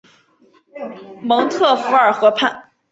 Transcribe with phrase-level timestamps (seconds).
[1.21, 2.71] 蒙特福尔河畔伊勒维尔。